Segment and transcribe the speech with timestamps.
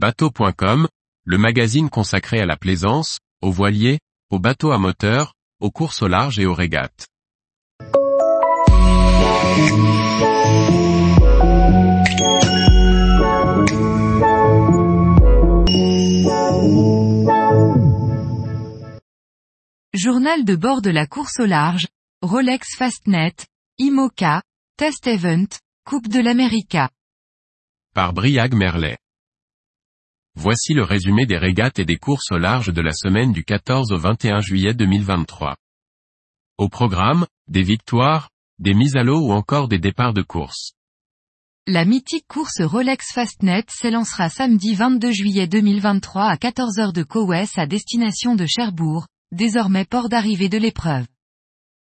[0.00, 0.86] Bateau.com,
[1.24, 3.98] le magazine consacré à la plaisance, aux voiliers,
[4.30, 7.08] aux bateaux à moteur, aux courses au large et aux régates.
[19.92, 21.88] Journal de bord de la course au large,
[22.22, 23.34] Rolex Fastnet,
[23.80, 24.42] IMOCA,
[24.76, 25.48] Test Event,
[25.84, 26.88] Coupe de l'América.
[27.94, 28.96] Par Briag Merlet.
[30.40, 33.90] Voici le résumé des régates et des courses au large de la semaine du 14
[33.90, 35.56] au 21 juillet 2023.
[36.58, 40.74] Au programme, des victoires, des mises à l'eau ou encore des départs de course.
[41.66, 47.66] La mythique course Rolex Fastnet s'élancera samedi 22 juillet 2023 à 14h de Cowes à
[47.66, 51.08] destination de Cherbourg, désormais port d'arrivée de l'épreuve.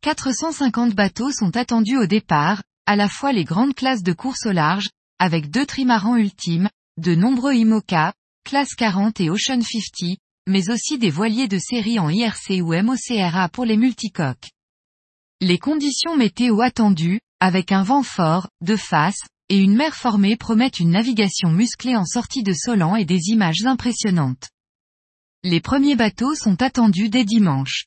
[0.00, 4.52] 450 bateaux sont attendus au départ, à la fois les grandes classes de course au
[4.52, 4.90] large,
[5.20, 8.12] avec deux trimarans ultimes, de nombreux IMOCA,
[8.44, 13.48] classe 40 et Ocean 50, mais aussi des voiliers de série en IRC ou MOCRA
[13.48, 14.50] pour les multicoques.
[15.40, 20.80] Les conditions météo attendues, avec un vent fort, de face, et une mer formée promettent
[20.80, 24.50] une navigation musclée en sortie de Solan et des images impressionnantes.
[25.42, 27.86] Les premiers bateaux sont attendus dès dimanche.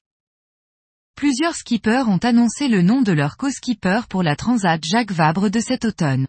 [1.15, 5.61] Plusieurs skippers ont annoncé le nom de leur co-skipper pour la Transat Jacques Vabre de
[5.61, 6.27] cet automne.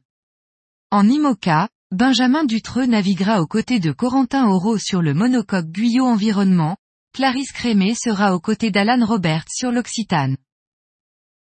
[0.93, 6.77] En IMOCA, Benjamin Dutreux naviguera aux côtés de Corentin Auro sur le monocoque Guyot Environnement,
[7.15, 10.37] Clarisse Crémé sera aux côtés d'Alan Robert sur l'Occitane.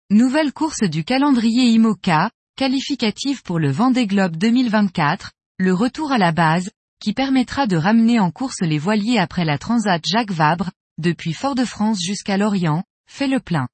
[0.09, 6.31] Nouvelle course du calendrier IMOCA, qualificative pour le Vendée Globe 2024, le retour à la
[6.31, 11.33] base, qui permettra de ramener en course les voiliers après la Transat Jacques Vabre, depuis
[11.33, 13.67] Fort-de-France jusqu'à Lorient, fait le plein.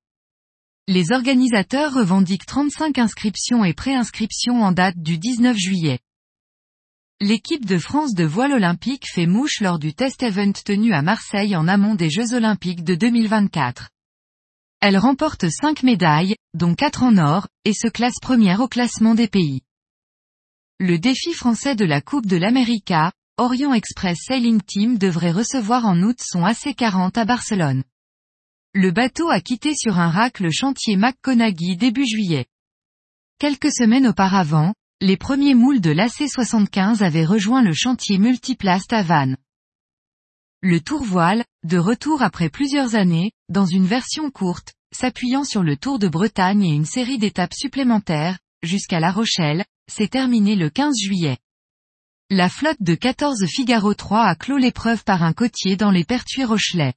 [0.90, 6.00] Les organisateurs revendiquent 35 inscriptions et préinscriptions en date du 19 juillet.
[7.22, 11.56] L'équipe de France de voile olympique fait mouche lors du test event tenu à Marseille
[11.56, 13.90] en amont des Jeux olympiques de 2024.
[14.82, 19.30] Elle remporte 5 médailles, dont 4 en or, et se classe première au classement des
[19.30, 19.62] pays.
[20.78, 26.02] Le défi français de la Coupe de l'América, Orient Express Sailing Team devrait recevoir en
[26.02, 27.86] août son AC40 à Barcelone.
[28.74, 32.46] Le bateau a quitté sur un rack le chantier McConaughey début juillet.
[33.40, 34.74] Quelques semaines auparavant,
[35.06, 39.38] les premiers moules de l'AC75 avaient rejoint le chantier Multiplast à Vannes.
[40.64, 46.00] Le tourvoile, de retour après plusieurs années, dans une version courte, s'appuyant sur le Tour
[46.00, 51.38] de Bretagne et une série d'étapes supplémentaires, jusqu'à La Rochelle, s'est terminé le 15 juillet.
[52.32, 56.46] La flotte de 14 Figaro 3 a clos l'épreuve par un côtier dans les Pertuis
[56.46, 56.96] Rochelais.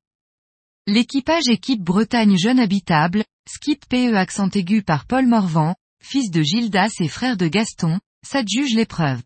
[0.87, 5.75] L'équipage équipe Bretagne Jeune Habitable, skip PE accent aigu par Paul Morvan,
[6.09, 9.21] fils de Gildas et frère de Gaston, s'adjuge l'épreuve.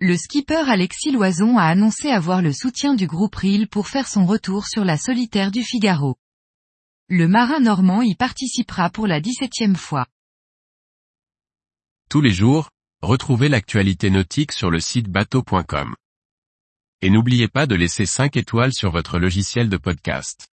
[0.00, 4.26] Le skipper Alexis Loison a annoncé avoir le soutien du groupe RIL pour faire son
[4.26, 6.16] retour sur la solitaire du Figaro.
[7.08, 10.06] Le marin normand y participera pour la 17e fois.
[12.10, 12.68] Tous les jours,
[13.00, 15.94] retrouvez l'actualité nautique sur le site bateau.com.
[17.02, 20.51] Et n'oubliez pas de laisser 5 étoiles sur votre logiciel de podcast.